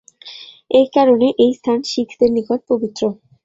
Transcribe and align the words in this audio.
এই 0.71 0.87
কারণে 0.95 1.27
এই 1.43 1.51
স্থান 1.53 1.79
শিখদের 1.91 2.29
নিকট 2.33 2.59
পবিত্র। 2.69 3.01